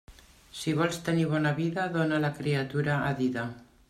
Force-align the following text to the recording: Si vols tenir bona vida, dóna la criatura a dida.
Si 0.59 0.71
vols 0.77 0.95
tenir 1.09 1.27
bona 1.33 1.51
vida, 1.59 1.85
dóna 1.97 2.21
la 2.23 2.31
criatura 2.39 2.97
a 3.11 3.13
dida. 3.21 3.45